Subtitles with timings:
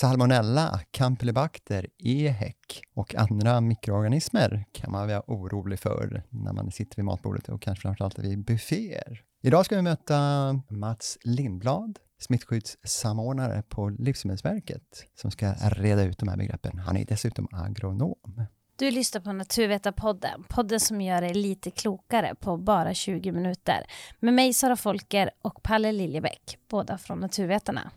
[0.00, 2.54] salmonella, campylobacter, EHEC
[2.94, 7.82] och andra mikroorganismer kan man vara orolig för när man sitter vid matbordet och kanske
[7.82, 9.22] framförallt vid bufféer.
[9.42, 10.16] Idag ska vi möta
[10.68, 16.78] Mats Lindblad, smittskyddssamordnare på Livsmedelsverket, som ska reda ut de här begreppen.
[16.78, 18.46] Han är dessutom agronom.
[18.76, 23.86] Du lyssnar på Naturvetarpodden, podden som gör dig lite klokare på bara 20 minuter.
[24.20, 27.90] Med mig Sara Folker och Palle Liljebäck, båda från Naturvetarna.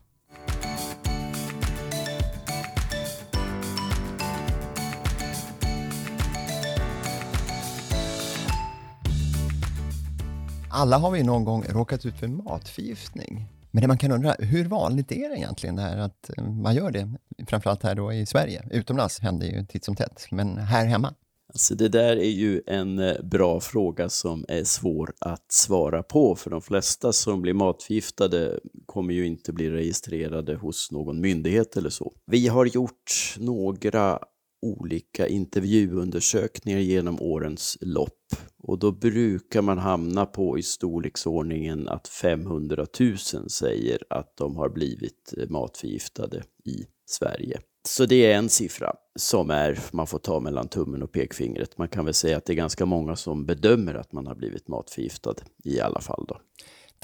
[10.75, 13.47] Alla har vi någon gång råkat ut för matförgiftning.
[13.71, 16.75] Men det man kan undra, hur vanligt är det egentligen det här att eh, man
[16.75, 17.13] gör det?
[17.47, 18.63] Framförallt här då i Sverige.
[18.71, 21.13] Utomlands händer ju titt som tätt, men här hemma?
[21.53, 26.35] Alltså det där är ju en eh, bra fråga som är svår att svara på,
[26.35, 31.89] för de flesta som blir matförgiftade kommer ju inte bli registrerade hos någon myndighet eller
[31.89, 32.13] så.
[32.25, 34.19] Vi har gjort några
[34.63, 42.85] olika intervjuundersökningar genom årens lopp och då brukar man hamna på i storleksordningen att 500
[42.99, 43.17] 000
[43.49, 47.59] säger att de har blivit eh, matförgiftade i Sverige.
[47.87, 51.77] Så det är en siffra som är, man får ta mellan tummen och pekfingret.
[51.77, 54.67] Man kan väl säga att det är ganska många som bedömer att man har blivit
[54.67, 56.25] matförgiftad i alla fall.
[56.27, 56.37] Då.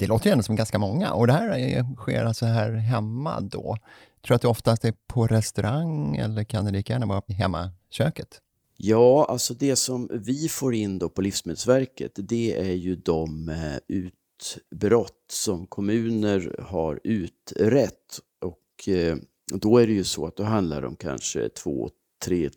[0.00, 3.76] Det låter ju ändå som ganska många och det här sker alltså här hemma då.
[4.22, 7.32] Tror du att det oftast är på restaurang eller kan det lika gärna vara i
[7.32, 8.40] hemmaköket?
[8.76, 13.76] Ja, alltså det som vi får in då på Livsmedelsverket, det är ju de eh,
[13.88, 18.20] utbrott som kommuner har utrett.
[18.40, 19.16] Och eh,
[19.54, 21.90] då är det ju så att då handlar det om kanske 2
[22.24, 22.50] 3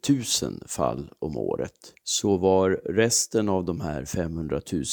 [0.67, 1.93] fall om året.
[2.03, 4.83] Så var resten av de här 500 000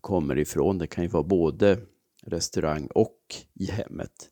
[0.00, 1.78] kommer ifrån, det kan ju vara både
[2.22, 3.18] restaurang och
[3.54, 4.30] i hemmet.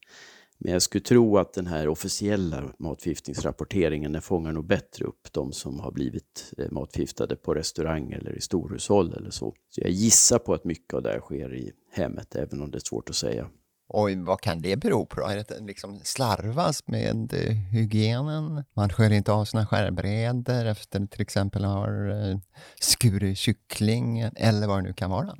[0.60, 5.52] Men jag skulle tro att den här officiella matförgiftningsrapporteringen den fångar nog bättre upp de
[5.52, 9.54] som har blivit eh, matförgiftade på restaurang eller i storhushåll eller så.
[9.70, 12.78] Så jag gissar på att mycket av det här sker i hemmet, även om det
[12.78, 13.48] är svårt att säga.
[13.88, 15.26] Och vad kan det bero på då?
[15.26, 18.64] Är det liksom slarvas med eh, hygienen?
[18.76, 22.38] Man sköljer inte av sina skärbrädor efter till exempel har eh,
[22.80, 25.36] skurit kyckling eller vad det nu kan vara?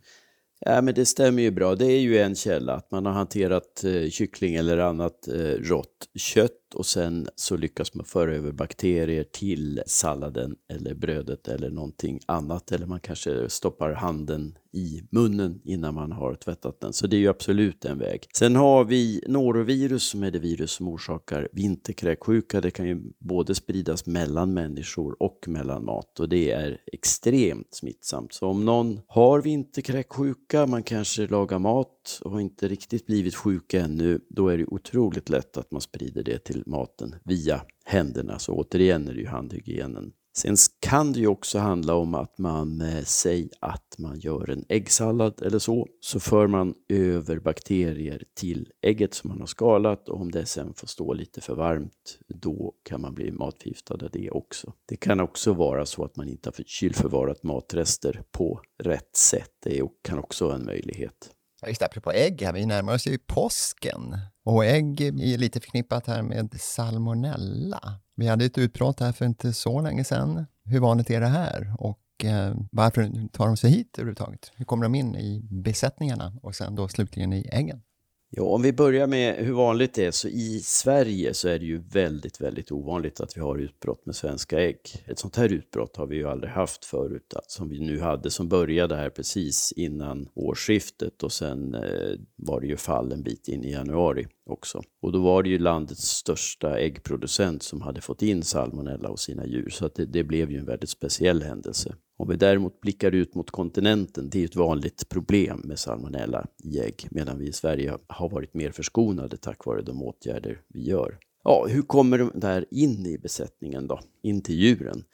[0.61, 1.75] Ja, men det stämmer ju bra.
[1.75, 6.09] Det är ju en källa, att man har hanterat eh, kyckling eller annat eh, rått
[6.15, 12.21] kött och sen så lyckas man föra över bakterier till salladen eller brödet eller någonting
[12.27, 12.73] annat.
[12.73, 16.93] Eller man kanske stoppar handen i munnen innan man har tvättat den.
[16.93, 18.27] Så det är ju absolut en väg.
[18.34, 22.61] Sen har vi norovirus som är det virus som orsakar vinterkräksjuka.
[22.61, 28.33] Det kan ju både spridas mellan människor och mellan mat och det är extremt smittsamt.
[28.33, 33.75] Så om någon har vinterkräksjuka, man kanske lagar mat och har inte riktigt blivit sjuk
[33.75, 38.39] ännu, då är det otroligt lätt att man sprider det till maten via händerna.
[38.39, 42.81] Så återigen är det ju handhygienen Sen kan det ju också handla om att man,
[42.81, 48.73] eh, säger att man gör en äggsallad eller så, så för man över bakterier till
[48.83, 52.75] ägget som man har skalat och om det sen får stå lite för varmt, då
[52.83, 54.73] kan man bli matförgiftad av det också.
[54.87, 59.53] Det kan också vara så att man inte har kylförvarat matrester på rätt sätt.
[59.63, 61.31] Det kan också vara en möjlighet.
[61.67, 66.07] Just det, apropå ägg, här, vi närmar oss ju påsken och ägg är lite förknippat
[66.07, 68.01] här med salmonella.
[68.17, 70.47] Vi hade ett utbrott här för inte så länge sedan.
[70.65, 74.53] Hur vanligt är det här och eh, varför tar de sig hit överhuvudtaget?
[74.55, 77.83] Hur kommer de in i besättningarna och sen då slutligen i äggen?
[78.31, 81.65] Ja, om vi börjar med hur vanligt det är, så i Sverige så är det
[81.65, 84.78] ju väldigt, väldigt ovanligt att vi har utbrott med svenska ägg.
[85.06, 88.49] Ett sånt här utbrott har vi ju aldrig haft förut, som vi nu hade, som
[88.49, 93.65] började här precis innan årsskiftet och sen eh, var det ju fall en bit in
[93.65, 94.83] i januari också.
[95.03, 99.47] Och då var det ju landets största äggproducent som hade fått in salmonella hos sina
[99.47, 101.95] djur, så att det, det blev ju en väldigt speciell händelse.
[102.17, 106.81] Om vi däremot blickar ut mot kontinenten, det är ett vanligt problem med salmonella i
[106.81, 111.19] ägg, medan vi i Sverige har varit mer förskonade tack vare de åtgärder vi gör.
[111.45, 114.01] Ja, hur kommer de där in i besättningen då?
[114.23, 115.05] In till djuren?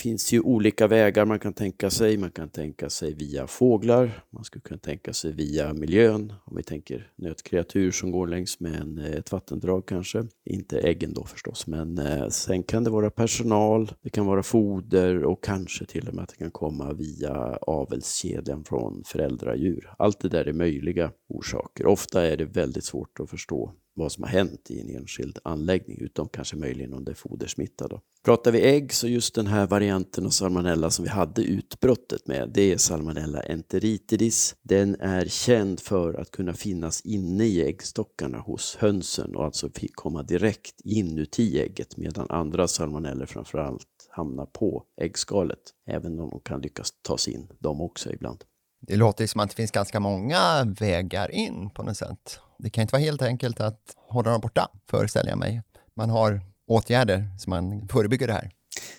[0.00, 2.18] Det finns ju olika vägar man kan tänka sig.
[2.18, 6.62] Man kan tänka sig via fåglar, man skulle kunna tänka sig via miljön, om vi
[6.62, 10.26] tänker nötkreatur som går längs med en, eh, ett vattendrag kanske.
[10.44, 15.24] Inte äggen då förstås, men eh, sen kan det vara personal, det kan vara foder
[15.24, 19.94] och kanske till och med att det kan komma via avelskedjan från föräldradjur.
[19.98, 21.86] Allt det där är möjliga orsaker.
[21.86, 25.98] Ofta är det väldigt svårt att förstå vad som har hänt i en enskild anläggning,
[26.00, 27.88] utom kanske möjligen om det är fodersmitta.
[27.88, 28.00] Då.
[28.24, 32.50] Pratar vi ägg så just den här varianten av salmonella som vi hade utbrottet med,
[32.54, 34.56] det är salmonella enteritidis.
[34.62, 40.22] Den är känd för att kunna finnas inne i äggstockarna hos hönsen och alltså komma
[40.22, 46.92] direkt inuti ägget medan andra salmoneller framförallt hamnar på äggskalet, även om de kan lyckas
[47.02, 48.44] ta sig in de också ibland.
[48.80, 52.40] Det låter som att det finns ganska många vägar in på något sätt.
[52.58, 55.62] Det kan inte vara helt enkelt att hålla dem borta, föreställer jag mig.
[55.96, 58.50] Man har åtgärder som man förebygger det här.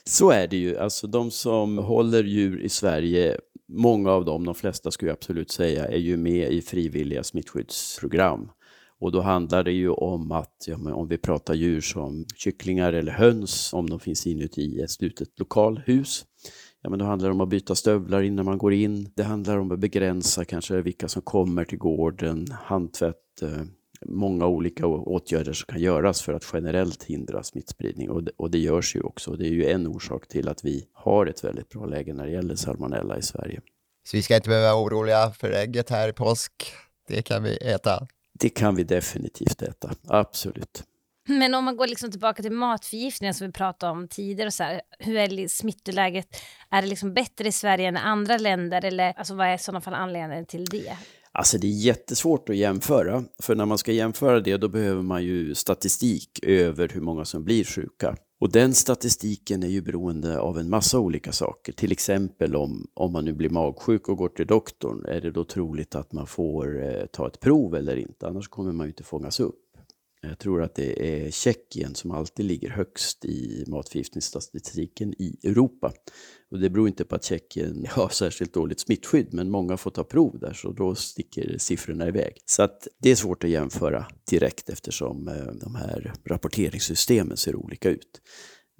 [0.04, 0.78] Så är det ju.
[0.78, 3.38] Alltså de som håller djur i Sverige,
[3.70, 8.50] många av dem, de flesta skulle jag absolut säga, är ju med i frivilliga smittskyddsprogram.
[9.00, 13.12] Och då handlar det ju om att, ja, om vi pratar djur som kycklingar eller
[13.12, 16.26] höns, om de finns inuti ett slutet lokalhus,
[16.82, 19.10] ja, men då handlar det om att byta stövlar innan man går in.
[19.16, 23.64] Det handlar om att begränsa kanske vilka som kommer till gården, handtvätt, eh,
[24.06, 28.60] många olika åtgärder som kan göras för att generellt hindra smittspridning och det, och det
[28.60, 29.32] görs ju också.
[29.32, 32.32] Det är ju en orsak till att vi har ett väldigt bra läge när det
[32.32, 33.62] gäller salmonella i Sverige.
[34.04, 36.52] Så vi ska inte behöva vara oroliga för ägget här i påsk.
[37.08, 38.08] Det kan vi äta.
[38.34, 40.84] Det kan vi definitivt äta, absolut.
[41.40, 44.64] Men om man går liksom tillbaka till matförgiftningen som vi pratade om tidigare, och så
[44.64, 46.28] här, hur är smittoläget?
[46.70, 48.86] Är det liksom bättre i Sverige än i andra länder?
[48.86, 50.98] Eller alltså, vad är i sådana fall anledningen till det?
[51.34, 55.24] Alltså det är jättesvårt att jämföra, för när man ska jämföra det då behöver man
[55.24, 58.16] ju statistik över hur många som blir sjuka.
[58.40, 61.74] Och den statistiken är ju beroende av en massa olika saker.
[61.74, 65.44] Till exempel om, om man nu blir magsjuk och går till doktorn, är det då
[65.44, 68.28] troligt att man får eh, ta ett prov eller inte?
[68.28, 69.61] Annars kommer man ju inte fångas upp.
[70.22, 75.94] Jag tror att det är Tjeckien som alltid ligger högst i matförgiftningsstatistiken i Europa.
[76.52, 80.04] Och det beror inte på att Tjeckien har särskilt dåligt smittskydd, men många får ta
[80.04, 82.34] prov där, så då sticker siffrorna iväg.
[82.46, 87.90] Så att det är svårt att jämföra direkt eftersom eh, de här rapporteringssystemen ser olika
[87.90, 88.22] ut.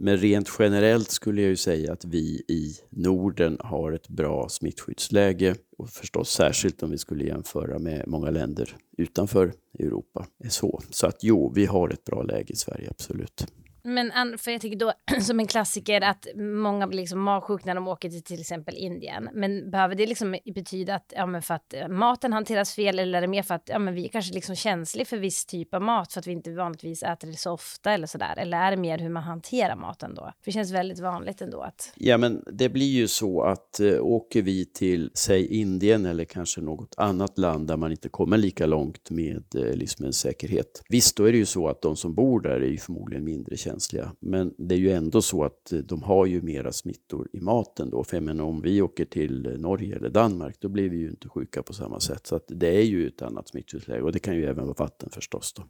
[0.04, 5.56] Men rent generellt skulle jag ju säga att vi i Norden har ett bra smittskyddsläge
[5.78, 10.26] och förstås särskilt om vi skulle jämföra med många länder utanför Europa.
[10.50, 13.48] Så, så att jo, vi har ett bra läge i Sverige, absolut.
[13.84, 17.88] Men för jag tycker då som en klassiker att många blir liksom magsjuka när de
[17.88, 19.30] åker till till exempel Indien.
[19.34, 23.18] Men behöver det liksom betyda att, ja, men för att eh, maten hanteras fel eller
[23.18, 25.74] är det mer för att ja, men vi är kanske liksom känslig för viss typ
[25.74, 28.36] av mat för att vi inte vanligtvis äter det så ofta eller sådär?
[28.38, 30.22] Eller är det mer hur man hanterar maten då?
[30.22, 31.94] För det känns väldigt vanligt ändå att...
[31.96, 36.62] Ja, men det blir ju så att äh, åker vi till, säg Indien eller kanske
[36.62, 40.84] något annat land där man inte kommer lika långt med äh, livsmedelssäkerhet.
[40.90, 43.58] Visst, då är det ju så att de som bor där är ju förmodligen mindre
[43.58, 44.12] känsliga känsliga.
[44.20, 48.04] Men det är ju ändå så att de har ju mera smittor i maten då.
[48.04, 51.30] För jag menar, om vi åker till Norge eller Danmark, då blir vi ju inte
[51.30, 52.28] sjuka på samma sätt.
[52.28, 55.10] Så att det är ju ett annat smittskyddsläge och det kan ju även vara vatten
[55.12, 55.54] förstås.
[55.54, 55.64] Då.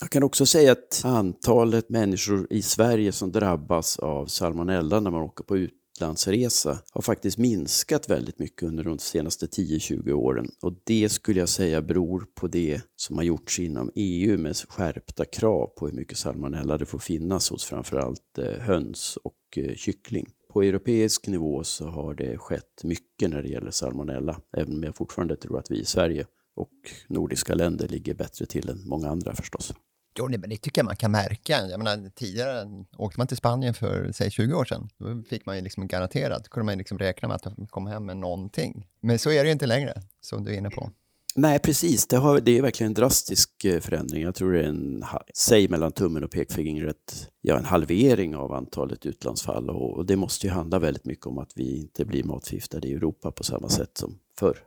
[0.00, 5.22] Jag kan också säga att antalet människor i Sverige som drabbas av salmonella när man
[5.22, 10.50] åker på ut utlandsresa har faktiskt minskat väldigt mycket under de senaste 10-20 åren.
[10.62, 15.24] Och det skulle jag säga beror på det som har gjorts inom EU med skärpta
[15.24, 20.26] krav på hur mycket salmonella det får finnas hos framförallt eh, höns och eh, kyckling.
[20.52, 24.96] På europeisk nivå så har det skett mycket när det gäller salmonella, även om jag
[24.96, 26.70] fortfarande tror att vi i Sverige och
[27.08, 29.74] nordiska länder ligger bättre till än många andra förstås.
[30.18, 31.66] Jo, men det tycker jag man kan märka.
[31.70, 35.56] Jag menar, tidigare åkte man till Spanien för, säg 20 år sedan, då fick man
[35.56, 38.86] ju liksom garanterat, kunde man liksom räkna med att komma hem med någonting.
[39.00, 40.90] Men så är det ju inte längre, som du är inne på.
[41.34, 42.06] Nej, precis.
[42.06, 44.22] Det, har, det är verkligen en drastisk eh, förändring.
[44.22, 45.04] Jag tror det är en,
[45.34, 49.70] säg mellan tummen och pekfingret, ja, en halvering av antalet utlandsfall.
[49.70, 52.92] Och, och det måste ju handla väldigt mycket om att vi inte blir matförgiftade i
[52.94, 54.58] Europa på samma sätt som förr.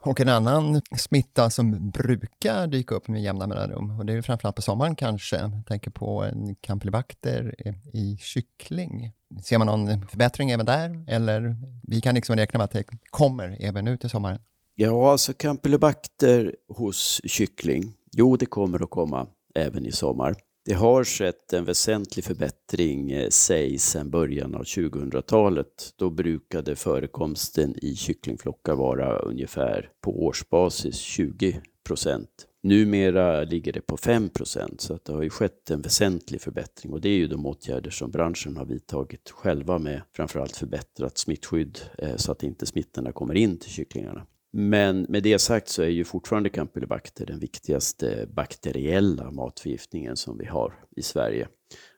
[0.00, 4.56] Och en annan smitta som brukar dyka upp med jämna mellanrum, och det är framförallt
[4.56, 7.54] på sommaren kanske, jag tänker på en campylobacter
[7.92, 9.12] i kyckling.
[9.42, 11.04] Ser man någon förbättring även där?
[11.08, 14.38] Eller vi kan liksom räkna med att det kommer även ut i sommaren?
[14.74, 20.36] Ja, alltså campylobacter hos kyckling, jo det kommer att komma även i sommar.
[20.68, 25.94] Det har skett en väsentlig förbättring, sägs, säg sedan början av 2000-talet.
[25.96, 32.28] Då brukade förekomsten i kycklingflockar vara ungefär på årsbasis 20 procent.
[32.62, 36.92] Numera ligger det på 5 procent, så att det har ju skett en väsentlig förbättring
[36.92, 41.78] och det är ju de åtgärder som branschen har vidtagit själva med framförallt förbättrat smittskydd
[41.98, 44.26] eh, så att inte smittorna kommer in till kycklingarna.
[44.52, 50.46] Men med det sagt så är ju fortfarande campylobacter den viktigaste bakteriella matförgiftningen som vi
[50.46, 51.48] har i Sverige.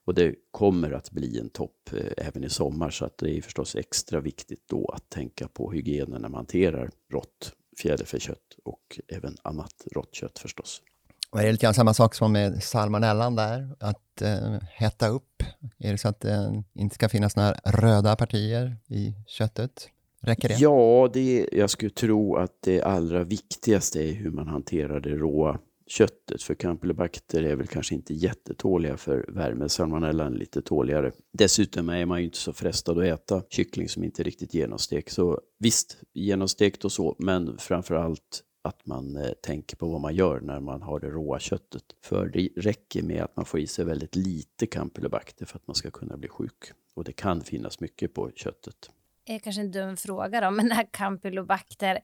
[0.04, 3.42] Och det kommer att bli en topp eh, även i sommar så att det är
[3.42, 7.52] förstås extra viktigt då att tänka på hygienen när man hanterar rått
[7.82, 10.82] fjäderfäkött och även annat rått kött förstås.
[11.30, 15.42] Och är det lite grann samma sak som med salmonellan där, att eh, hetta upp?
[15.78, 19.88] Är det så att det eh, inte ska finnas några röda partier i köttet?
[20.20, 20.54] Räcker det?
[20.58, 25.58] Ja, det, jag skulle tro att det allra viktigaste är hur man hanterar det råa
[25.86, 26.42] köttet.
[26.42, 29.68] För campylobacter är väl kanske inte jättetåliga för värme.
[29.68, 31.12] salmonella är lite tåligare.
[31.32, 35.12] Dessutom är man ju inte så frestad att äta kyckling som inte är riktigt genomstekt.
[35.12, 40.14] Så visst, genomstekt och så, men framför allt att man eh, tänker på vad man
[40.14, 41.82] gör när man har det råa köttet.
[42.04, 45.74] För det räcker med att man får i sig väldigt lite campylobacter för att man
[45.74, 46.72] ska kunna bli sjuk.
[46.94, 48.90] Och det kan finnas mycket på köttet.
[49.30, 51.98] Är kanske en dum fråga då, men när campylobacter,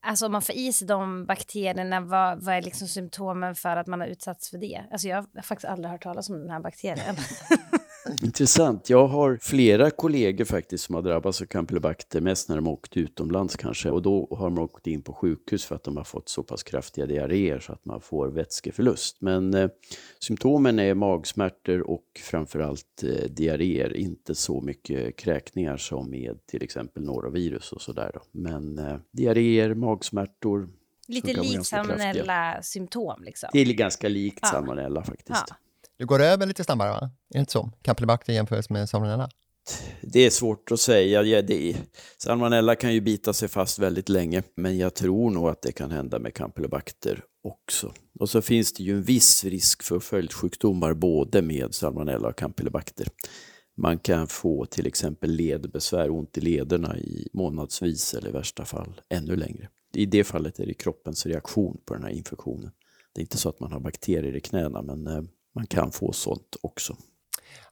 [0.00, 3.86] alltså om man får i sig de bakterierna, vad, vad är liksom symptomen för att
[3.86, 4.82] man har utsatts för det?
[4.90, 7.16] Alltså jag har faktiskt aldrig hört talas om den här bakterien.
[8.22, 8.90] Intressant.
[8.90, 12.96] Jag har flera kollegor faktiskt som har drabbats av campylobacter, mest när de har åkt
[12.96, 13.90] utomlands kanske.
[13.90, 16.62] Och då har de åkt in på sjukhus för att de har fått så pass
[16.62, 19.20] kraftiga diarréer så att man får vätskeförlust.
[19.20, 19.70] Men eh,
[20.18, 27.04] symptomen är magsmärtor och framförallt eh, diarréer, inte så mycket kräkningar som med till exempel
[27.04, 28.20] norovirus och sådär.
[28.32, 30.68] Men eh, diarréer, magsmärtor.
[31.08, 33.48] Lite likt salmonella symptom liksom.
[33.52, 34.48] Det är ganska likt ja.
[34.48, 35.44] salmonella faktiskt.
[35.48, 35.56] Ja.
[35.98, 37.10] Det går över lite snabbare, va?
[37.30, 37.70] Är det inte så?
[37.82, 39.28] Campylobacter jämfört med salmonella?
[40.02, 41.22] Det är svårt att säga.
[41.22, 41.76] Ja, det är,
[42.18, 45.90] salmonella kan ju bita sig fast väldigt länge, men jag tror nog att det kan
[45.90, 47.92] hända med campylobacter också.
[48.20, 53.08] Och så finns det ju en viss risk för följdsjukdomar både med salmonella och campylobacter.
[53.76, 59.00] Man kan få till exempel ledbesvär, ont i lederna i månadsvis eller i värsta fall
[59.08, 59.68] ännu längre.
[59.94, 62.70] I det fallet är det kroppens reaktion på den här infektionen.
[63.14, 65.22] Det är inte så att man har bakterier i knäna, men eh,
[65.54, 66.96] man kan få sånt också.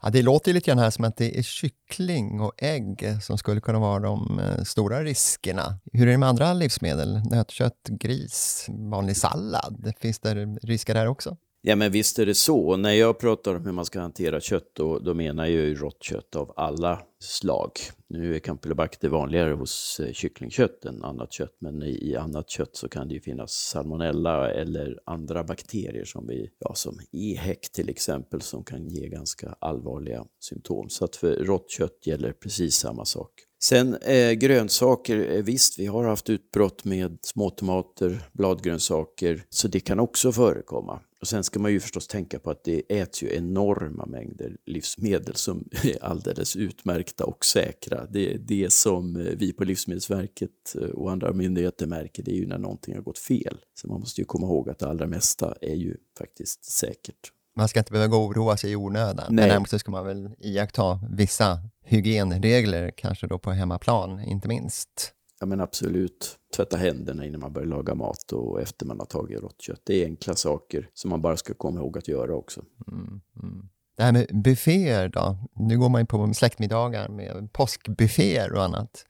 [0.03, 3.61] Ja, det låter lite grann här som att det är kyckling och ägg som skulle
[3.61, 5.79] kunna vara de eh, stora riskerna.
[5.93, 7.23] Hur är det med andra livsmedel?
[7.31, 9.93] Nötkött, gris, vanlig sallad?
[10.01, 11.37] Finns det risker där också?
[11.63, 12.77] Ja men visst är det så.
[12.77, 16.03] När jag pratar om hur man ska hantera kött då, då menar jag ju rått
[16.03, 17.73] kött av alla slag.
[18.09, 22.77] Nu är campylobacter vanligare hos eh, kycklingkött än annat kött men i, i, annat kött
[22.77, 27.89] så kan det ju finnas salmonella eller andra bakterier som, vi, ja, som EHEC till
[27.89, 30.89] exempel som kan ge ganska allvarliga symptom.
[30.89, 33.31] Så att för rått kött gäller precis samma sak.
[33.63, 40.01] Sen eh, grönsaker, eh, visst vi har haft utbrott med småtomater, bladgrönsaker, så det kan
[40.01, 41.01] också förekomma.
[41.21, 45.35] Och sen ska man ju förstås tänka på att det äts ju enorma mängder livsmedel
[45.35, 48.07] som är alldeles utmärkta och säkra.
[48.07, 52.47] Det, det som eh, vi på Livsmedelsverket eh, och andra myndigheter märker det är ju
[52.47, 53.59] när någonting har gått fel.
[53.81, 57.33] Så man måste ju komma ihåg att det allra mesta är ju faktiskt säkert.
[57.57, 59.27] Man ska inte behöva gå och oroa sig i onödan, Nej.
[59.29, 65.15] men däremot ska man väl iaktta vissa hygienregler, kanske då på hemmaplan, inte minst.
[65.41, 66.39] Ja men absolut.
[66.57, 69.81] Tvätta händerna innan man börjar laga mat och efter man har tagit rått kött.
[69.85, 72.63] Det är enkla saker som man bara ska komma ihåg att göra också.
[72.93, 73.69] Mm, mm.
[73.97, 75.39] Det här med bufféer då?
[75.55, 79.05] Nu går man ju på släktmiddagar med påskbufféer och annat.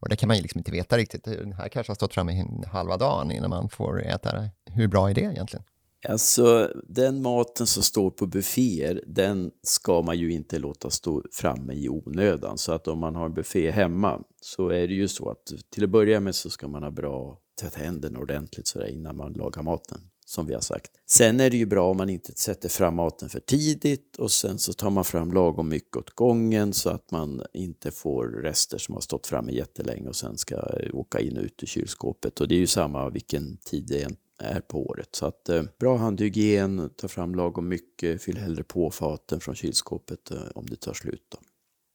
[0.00, 1.24] Och det kan man ju liksom inte veta riktigt.
[1.24, 4.50] Det här kanske har stått framme i halva dagen innan man får äta det.
[4.70, 5.64] Hur bra är det egentligen?
[6.08, 11.74] Alltså, den maten som står på bufféer, den ska man ju inte låta stå framme
[11.74, 12.58] i onödan.
[12.58, 15.84] Så att om man har en buffé hemma så är det ju så att till
[15.84, 19.62] att börja med så ska man ha bra tvätta händerna ordentligt sådär innan man lagar
[19.62, 20.90] maten, som vi har sagt.
[21.06, 24.58] Sen är det ju bra om man inte sätter fram maten för tidigt och sen
[24.58, 28.94] så tar man fram lagom mycket åt gången så att man inte får rester som
[28.94, 30.56] har stått framme jättelänge och sen ska
[30.92, 32.40] åka in och ut ur kylskåpet.
[32.40, 35.08] Och det är ju samma vilken tid det är är på året.
[35.12, 40.30] Så att eh, bra handhygien, ta fram lagom mycket, fyll hellre på faten från kylskåpet
[40.30, 41.26] eh, om det tar slut.
[41.32, 41.38] Då.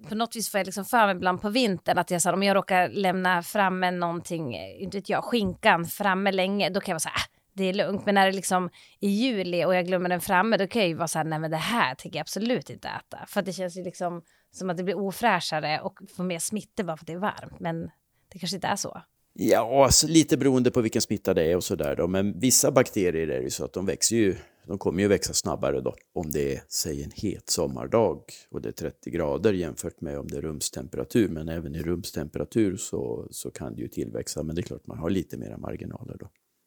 [0.07, 2.43] På något vis får jag liksom för mig ibland på vintern att jag sa om
[2.43, 6.95] jag råkar lämna framme någonting, eh, inte vet jag, skinkan framme länge, då kan jag
[6.95, 8.05] vara så här, äh, det är lugnt.
[8.05, 8.69] Men när det är liksom
[8.99, 11.39] i juli och jag glömmer den framme, då kan jag ju vara så här, nej
[11.39, 13.25] men det här tänker jag absolut inte äta.
[13.27, 16.83] För att det känns ju liksom som att det blir ofräschare och får mer smitta
[16.83, 17.59] bara för att det är varmt.
[17.59, 17.91] Men
[18.29, 19.01] det kanske inte är så.
[19.41, 22.07] Ja, lite beroende på vilken smitta det är och sådär då.
[22.07, 24.35] Men vissa bakterier är ju så att de växer ju,
[24.67, 25.95] de kommer ju växa snabbare då.
[26.13, 30.27] Om det är, säg en het sommardag och det är 30 grader jämfört med om
[30.27, 31.29] det är rumstemperatur.
[31.29, 34.43] Men även i rumstemperatur så, så kan det ju tillväxa.
[34.43, 36.25] Men det är klart man har lite mera marginaler då.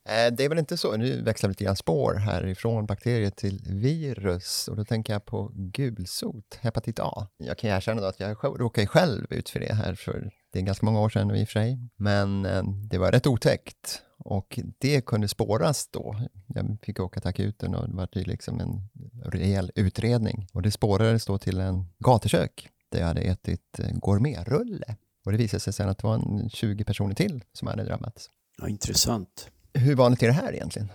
[0.09, 3.61] Eh, det är väl inte så, nu växlar vi lite grann spår härifrån bakterier till
[3.67, 7.27] virus och då tänker jag på gulsot, hepatit A.
[7.37, 10.63] Jag kan erkänna då att jag råkade själv ut för det här för det är
[10.63, 14.59] ganska många år sedan i och för sig, men eh, det var rätt otäckt och
[14.79, 16.17] det kunde spåras då.
[16.47, 18.89] Jag fick åka till akuten och det var liksom en
[19.25, 24.97] rejäl utredning och det spårades då till en gatukök där jag hade ätit eh, gourmetrulle
[25.25, 28.31] och det visade sig sen att det var en 20 personer till som hade drabbats.
[28.59, 29.51] Ja, intressant.
[29.75, 30.89] Hur vanligt är det här egentligen?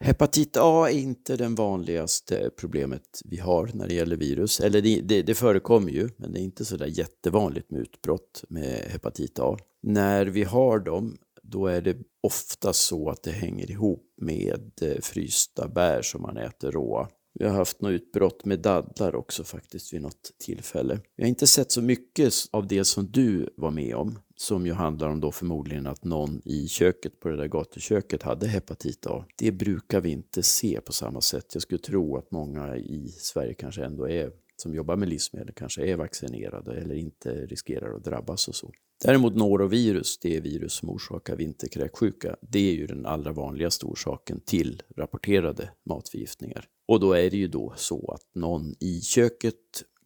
[0.00, 4.60] Hepatit A är inte det vanligaste problemet vi har när det gäller virus.
[4.60, 8.44] Eller det, det, det förekommer ju, men det är inte så där jättevanligt med utbrott
[8.48, 9.56] med hepatit A.
[9.82, 15.00] När vi har dem, då är det ofta så att det hänger ihop med eh,
[15.02, 17.08] frysta bär som man äter råa.
[17.38, 21.00] Vi har haft något utbrott med dadlar också faktiskt vid något tillfälle.
[21.16, 24.72] Jag har inte sett så mycket av det som du var med om, som ju
[24.72, 29.24] handlar om då förmodligen att någon i köket på det där gatuköket hade hepatit A.
[29.36, 31.46] Det brukar vi inte se på samma sätt.
[31.52, 35.86] Jag skulle tro att många i Sverige kanske ändå är som jobbar med livsmedel kanske
[35.86, 38.72] är vaccinerade eller inte riskerar att drabbas och så.
[39.04, 44.40] Däremot norovirus, det är virus som orsakar vinterkräksjuka, det är ju den allra vanligaste orsaken
[44.40, 46.68] till rapporterade matförgiftningar.
[46.88, 49.54] Och då är det ju då så att någon i köket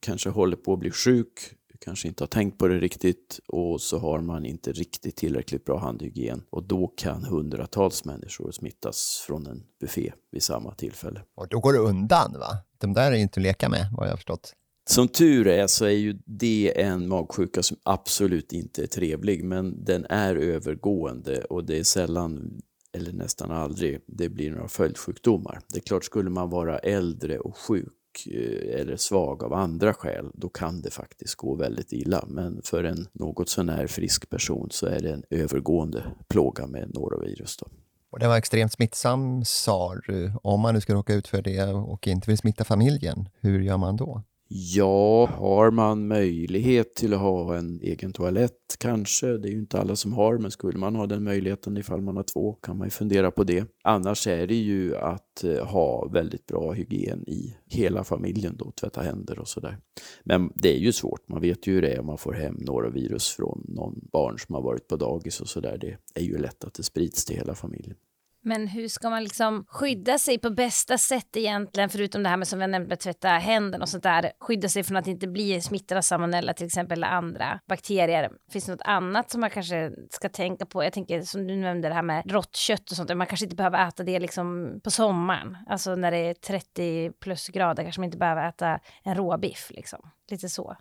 [0.01, 1.41] kanske håller på att bli sjuk,
[1.85, 5.79] kanske inte har tänkt på det riktigt och så har man inte riktigt tillräckligt bra
[5.79, 11.23] handhygien och då kan hundratals människor smittas från en buffé vid samma tillfälle.
[11.35, 12.59] Och då går det undan va?
[12.79, 14.53] De där är inte att leka med vad jag har förstått.
[14.91, 19.85] Som tur är så är ju det en magsjuka som absolut inte är trevlig, men
[19.85, 22.61] den är övergående och det är sällan
[22.93, 25.61] eller nästan aldrig det blir några följdsjukdomar.
[25.69, 27.93] Det är klart, skulle man vara äldre och sjuk
[28.27, 32.25] Eh, eller svag av andra skäl, då kan det faktiskt gå väldigt illa.
[32.29, 37.57] Men för en något sånär frisk person så är det en övergående plåga med norovirus.
[37.57, 37.67] Då.
[38.11, 40.33] Och den var extremt smittsam sa du.
[40.43, 43.77] Om man nu ska råka ut för det och inte vill smitta familjen, hur gör
[43.77, 44.23] man då?
[44.53, 49.81] Ja, har man möjlighet till att ha en egen toalett kanske, det är ju inte
[49.81, 52.87] alla som har, men skulle man ha den möjligheten ifall man har två kan man
[52.87, 53.65] ju fundera på det.
[53.85, 59.03] Annars är det ju att eh, ha väldigt bra hygien i hela familjen då, tvätta
[59.03, 59.79] händer och sådär.
[60.25, 62.57] Men det är ju svårt, man vet ju hur det är om man får hem
[62.61, 65.79] några virus från någon barn som har varit på dagis och sådär.
[65.81, 67.97] Det är ju lätt att det sprids till hela familjen.
[68.43, 72.49] Men hur ska man liksom skydda sig på bästa sätt egentligen, förutom det här med
[72.49, 75.99] som vi med tvätta händerna och sånt där, skydda sig från att inte bli smittad
[75.99, 78.31] av salmonella till exempel eller andra bakterier.
[78.53, 80.85] Finns det något annat som man kanske ska tänka på?
[80.85, 83.57] Jag tänker som du nämnde det här med rått kött och sånt, man kanske inte
[83.57, 88.05] behöver äta det liksom på sommaren, alltså när det är 30 plus grader kanske man
[88.07, 90.11] inte behöver äta en råbiff liksom.
[90.31, 90.77] Lite så.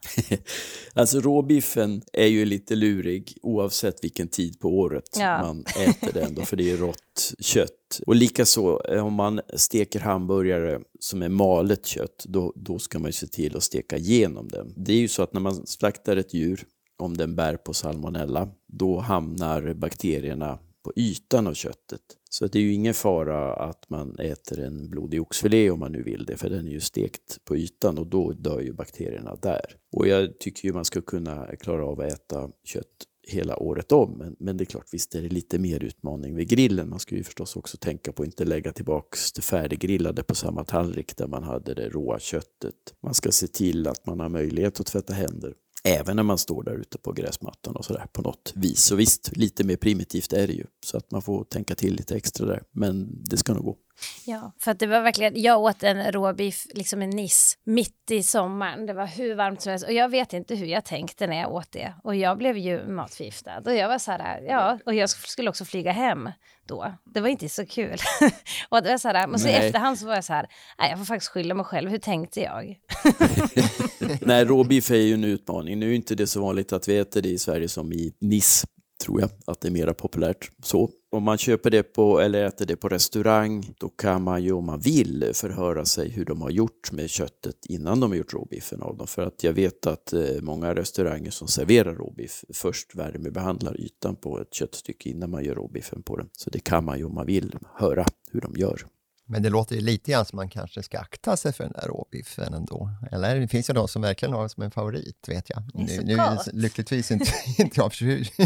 [0.93, 5.41] alltså råbiffen är ju lite lurig oavsett vilken tid på året ja.
[5.41, 8.01] man äter den då, för det är rått kött.
[8.07, 13.09] Och likaså eh, om man steker hamburgare som är malet kött, då, då ska man
[13.09, 14.73] ju se till att steka igenom den.
[14.77, 16.65] Det är ju så att när man slaktar ett djur,
[16.97, 22.01] om den bär på salmonella, då hamnar bakterierna på ytan av köttet.
[22.29, 26.03] Så det är ju ingen fara att man äter en blodig oxfilé om man nu
[26.03, 29.65] vill det, för den är ju stekt på ytan och då dör ju bakterierna där.
[29.91, 32.85] Och jag tycker ju man ska kunna klara av att äta kött
[33.29, 34.17] hela året om.
[34.17, 36.89] Men, men det är klart, visst är det lite mer utmaning vid grillen.
[36.89, 40.63] Man ska ju förstås också tänka på att inte lägga tillbaks det färdiggrillade på samma
[40.63, 42.75] tallrik där man hade det råa köttet.
[43.03, 46.63] Man ska se till att man har möjlighet att tvätta händer Även när man står
[46.63, 48.83] där ute på gräsmattan och sådär på något vis.
[48.83, 50.65] Så visst, lite mer primitivt är det ju.
[50.85, 52.63] Så att man får tänka till lite extra där.
[52.71, 53.77] Men det ska nog gå.
[54.25, 58.23] Ja, för att det var verkligen, jag åt en råbiff, liksom en niss, mitt i
[58.23, 58.85] sommaren.
[58.85, 61.53] Det var hur varmt som helst och jag vet inte hur jag tänkte när jag
[61.53, 61.93] åt det.
[62.03, 65.65] Och jag blev ju matförgiftad och jag var så här, ja, och jag skulle också
[65.65, 66.29] flyga hem
[66.67, 66.93] då.
[67.05, 67.97] Det var inte så kul.
[68.69, 70.47] och det var så här, men så i efterhand så var jag så här,
[70.79, 72.79] nej, jag får faktiskt skylla mig själv, hur tänkte jag?
[74.21, 75.79] nej, råbiff är ju en utmaning.
[75.79, 78.67] Nu är inte det så vanligt att vi äter det i Sverige som i Nice
[79.05, 80.89] tror jag att det är mera populärt så.
[81.11, 84.65] Om man köper det på eller äter det på restaurang, då kan man ju om
[84.65, 88.81] man vill förhöra sig hur de har gjort med köttet innan de har gjort råbiffen
[88.81, 89.07] av dem.
[89.07, 94.39] För att jag vet att eh, många restauranger som serverar råbiff först värmebehandlar ytan på
[94.39, 96.29] ett köttstycke innan man gör råbiffen på den.
[96.31, 98.85] Så det kan man ju om man vill höra hur de gör.
[99.25, 101.87] Men det låter ju lite grann som man kanske ska akta sig för den där
[101.87, 102.89] råbiffen ändå.
[103.11, 105.63] Eller det finns ju de som verkligen har det som en favorit, vet jag.
[105.73, 106.17] Nu, nu
[106.53, 108.05] lyckligtvis inte, inte jag, för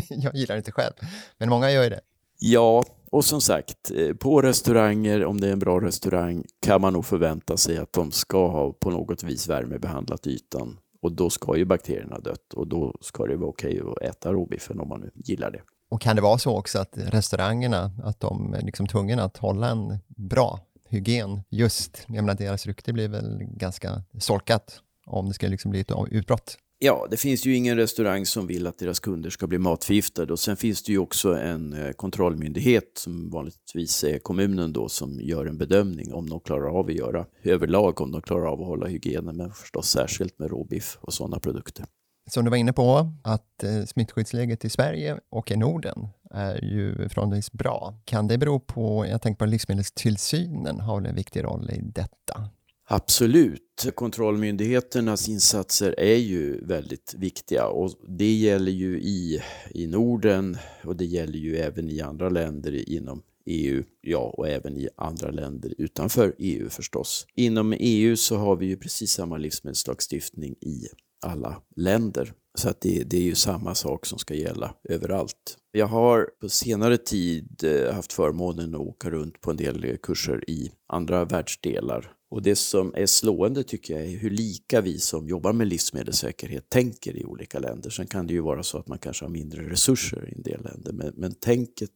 [0.10, 0.94] jag gillar det inte själv.
[1.38, 2.02] Men många gör ju det.
[2.46, 6.94] Ja, och som sagt, eh, på restauranger, om det är en bra restaurang, kan man
[6.94, 10.80] nog förvänta sig att de ska ha på något vis värmebehandlat ytan.
[11.02, 14.80] Och då ska ju bakterierna dött och då ska det vara okej att äta råbiffen
[14.80, 15.62] om man nu gillar det.
[15.90, 19.70] Och kan det vara så också att restaurangerna, att de är liksom tvungna att hålla
[19.70, 25.48] en bra hygien just, jag menar deras rykte blir väl ganska solkat om det ska
[25.48, 26.58] liksom bli ett utbrott.
[26.86, 30.40] Ja, det finns ju ingen restaurang som vill att deras kunder ska bli matförgiftade och
[30.40, 35.46] sen finns det ju också en eh, kontrollmyndighet som vanligtvis är kommunen då som gör
[35.46, 38.88] en bedömning om de klarar av att göra överlag om de klarar av att hålla
[38.88, 41.86] hygienen men förstås särskilt med råbiff och sådana produkter.
[42.30, 47.10] Som du var inne på, att eh, smittskyddsläget i Sverige och i Norden är ju
[47.10, 47.94] förhållandevis bra.
[48.06, 52.50] Kan det bero på, jag tänker på livsmedelstillsynen har väl en viktig roll i detta?
[52.94, 53.88] Absolut.
[53.96, 61.06] Kontrollmyndigheternas insatser är ju väldigt viktiga och det gäller ju i, i Norden och det
[61.06, 66.36] gäller ju även i andra länder inom EU, ja, och även i andra länder utanför
[66.38, 67.28] EU förstås.
[67.36, 70.88] Inom EU så har vi ju precis samma livsmedelslagstiftning i
[71.26, 72.34] alla länder.
[72.56, 75.58] Så att det, det, är ju samma sak som ska gälla överallt.
[75.72, 80.50] Jag har på senare tid eh, haft förmånen att åka runt på en del kurser
[80.50, 82.12] i andra världsdelar.
[82.34, 86.70] Och det som är slående tycker jag är hur lika vi som jobbar med livsmedelssäkerhet
[86.70, 87.90] tänker i olika länder.
[87.90, 90.64] Sen kan det ju vara så att man kanske har mindre resurser i en del
[90.64, 91.92] länder, men, men tänket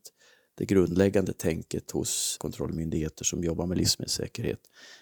[0.58, 4.60] det grundläggande tänket hos kontrollmyndigheter som jobbar med livsmedelssäkerhet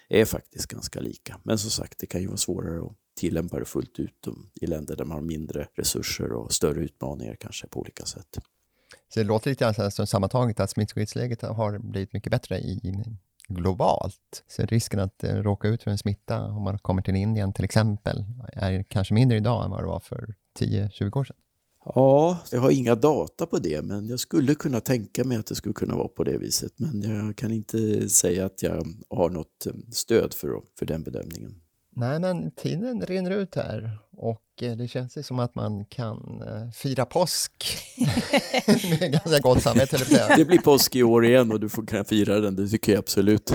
[0.08, 1.40] är faktiskt ganska lika.
[1.42, 4.26] Men som sagt, det kan ju vara svårare att tillämpa det fullt ut
[4.60, 8.38] i länder där man har mindre resurser och större utmaningar kanske på olika sätt.
[9.08, 12.80] Så det låter lite grann som sammantaget att smittskyddsläget har blivit mycket bättre i
[13.48, 14.44] globalt.
[14.46, 17.64] Så risken att eh, råka ut för en smitta om man kommer till Indien till
[17.64, 21.36] exempel är kanske mindre idag än vad det var för 10-20 år sedan.
[21.94, 25.54] Ja, jag har inga data på det, men jag skulle kunna tänka mig att det
[25.54, 26.72] skulle kunna vara på det viset.
[26.76, 31.60] Men jag kan inte säga att jag har något eh, stöd för, för den bedömningen.
[31.90, 37.06] Nej, men tiden rinner ut här och det känns som att man kan uh, fira
[37.06, 37.52] påsk
[39.00, 39.98] med ganska gott samvete.
[40.36, 42.98] Det blir påsk i år igen och du får kunna fira den, det tycker jag
[42.98, 43.54] absolut.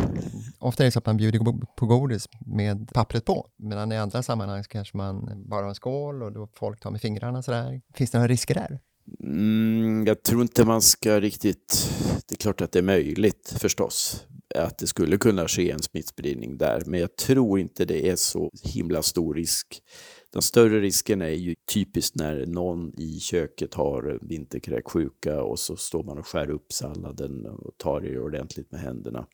[0.59, 1.39] Ofta är det så att man bjuder
[1.75, 5.75] på godis med pappret på, medan i andra sammanhang så kanske man bara har en
[5.75, 7.81] skål och då folk tar med fingrarna sådär.
[7.93, 8.79] Finns det några risker där?
[9.23, 11.89] Mm, jag tror inte man ska riktigt...
[12.27, 16.57] Det är klart att det är möjligt förstås att det skulle kunna ske en smittspridning
[16.57, 19.81] där, men jag tror inte det är så himla stor risk.
[20.33, 26.03] Den större risken är ju typiskt när någon i köket har vinterkräksjuka och så står
[26.03, 29.27] man och skär upp salladen och tar det ordentligt med händerna.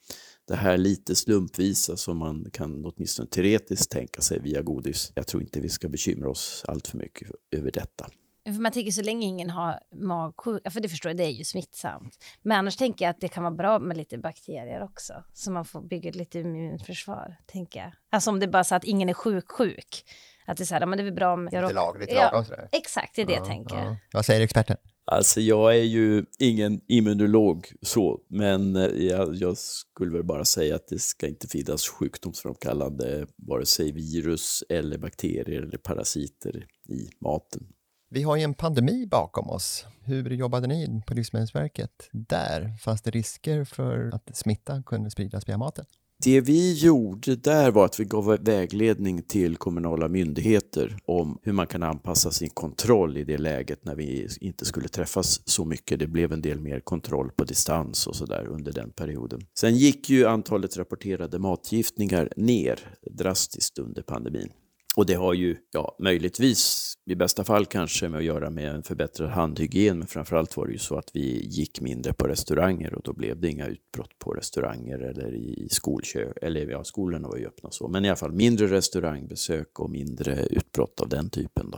[0.48, 5.12] Det här lite slumpvisa alltså som man kan åtminstone teoretiskt tänka sig via godis.
[5.16, 8.08] Jag tror inte vi ska bekymra oss allt för mycket över detta.
[8.54, 11.44] För man tänker så länge ingen har magsjuka, för det förstår jag, det är ju
[11.44, 12.18] smittsamt.
[12.42, 15.66] Men annars tänker jag att det kan vara bra med lite bakterier också, så man
[15.66, 17.92] får bygga lite immunförsvar, tänker jag.
[18.10, 20.04] Alltså om det är bara så att ingen är sjuk-sjuk.
[20.46, 21.46] Att det är så här, men det är väl bra om...
[21.46, 22.70] Lite lag, lite lagom sådär.
[22.72, 23.76] Exakt, det är det ja, jag tänker.
[23.76, 23.96] Ja.
[24.14, 24.78] Vad säger experten?
[25.12, 30.76] Alltså jag är ju ingen immunolog så, men eh, jag, jag, skulle väl bara säga
[30.76, 37.68] att det ska inte finnas sjukdomsframkallande vare sig virus eller bakterier eller parasiter i maten.
[38.10, 39.86] Vi har ju en pandemi bakom oss.
[40.04, 42.78] Hur jobbade ni på Livsmedelsverket där?
[42.82, 45.86] Fanns det risker för att smitta kunde spridas via maten?
[46.24, 51.68] Det vi gjorde där var att vi gav vägledning till kommunala myndigheter om hur man
[51.68, 56.00] kan anpassa sin kontroll i det läget när vi inte skulle träffas så mycket.
[56.00, 59.42] Det blev en del mer kontroll på distans och sådär under den perioden.
[59.60, 62.80] Sen gick ju antalet rapporterade matgiftningar ner
[63.12, 64.50] drastiskt under pandemin.
[64.98, 68.84] Och det har ju, ja, möjligtvis i bästa fall kanske med att göra med en
[68.84, 73.02] förbättrad handhygien, men framförallt var det ju så att vi gick mindre på restauranger och
[73.04, 77.48] då blev det inga utbrott på restauranger eller i skolkök, eller ja, skolorna var ju
[77.48, 81.78] öppna så, men i alla fall mindre restaurangbesök och mindre utbrott av den typen då.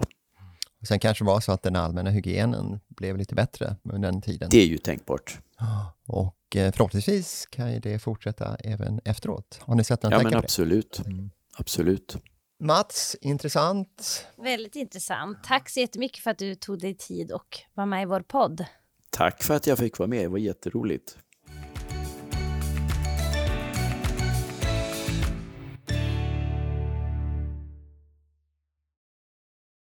[0.82, 4.50] Och sen kanske var så att den allmänna hygienen blev lite bättre under den tiden.
[4.52, 5.40] Det är ju tänkbart.
[6.08, 9.60] Och eh, förhoppningsvis kan ju det fortsätta även efteråt.
[9.62, 11.02] Har ni sett några ja, men absolut.
[11.06, 11.30] Mm.
[11.58, 12.18] Absolut.
[12.62, 14.28] Mats, intressant.
[14.38, 15.44] Väldigt intressant.
[15.44, 18.66] Tack så jättemycket för att du tog dig tid och var med i vår podd.
[19.10, 21.18] Tack för att jag fick vara med, det var jätteroligt.